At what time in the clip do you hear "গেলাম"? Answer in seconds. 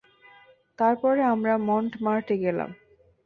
2.37-2.69